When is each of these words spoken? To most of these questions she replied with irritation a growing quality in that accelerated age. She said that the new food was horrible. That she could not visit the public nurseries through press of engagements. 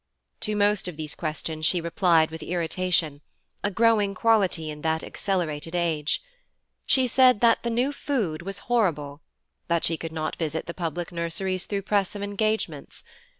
To 0.39 0.55
most 0.55 0.87
of 0.87 0.97
these 0.97 1.13
questions 1.13 1.63
she 1.63 1.79
replied 1.79 2.31
with 2.31 2.41
irritation 2.41 3.21
a 3.63 3.69
growing 3.69 4.15
quality 4.15 4.71
in 4.71 4.81
that 4.81 5.03
accelerated 5.03 5.75
age. 5.75 6.23
She 6.87 7.05
said 7.05 7.39
that 7.41 7.61
the 7.61 7.69
new 7.69 7.91
food 7.91 8.41
was 8.41 8.57
horrible. 8.65 9.21
That 9.67 9.83
she 9.83 9.97
could 9.97 10.11
not 10.11 10.37
visit 10.37 10.65
the 10.65 10.73
public 10.73 11.11
nurseries 11.11 11.67
through 11.67 11.83
press 11.83 12.15
of 12.15 12.23
engagements. 12.23 13.03